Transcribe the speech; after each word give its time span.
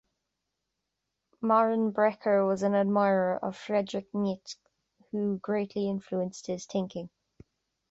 Maurenbrecher 1.43 2.47
was 2.47 2.63
an 2.63 2.73
admirer 2.73 3.37
of 3.37 3.55
Friedrich 3.55 4.07
Nietzsche, 4.15 4.57
who 5.11 5.37
greatly 5.37 5.87
influenced 5.87 6.47
his 6.47 6.65
thinking. 6.65 7.11